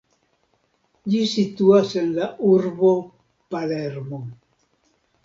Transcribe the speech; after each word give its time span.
Ĝi 1.13 1.19
situas 1.33 1.91
en 2.01 2.09
la 2.15 2.29
urbo 2.53 2.89
Palermo. 3.57 4.23